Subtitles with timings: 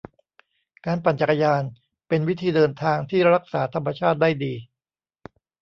[0.85, 1.63] การปั่นจักรยาน
[2.07, 4.53] เป็นวิธีเดินทางที่รักษาธรรมชาติได้ดี